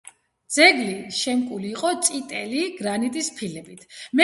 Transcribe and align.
ძეგლი 0.53 0.95
შემკული 1.17 1.69
იყო 1.75 1.93
წიტელი 2.09 2.65
გრანიტის 2.81 3.33
ფილებით. 3.39 3.89